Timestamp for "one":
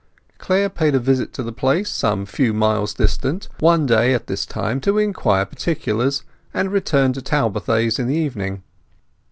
3.59-3.85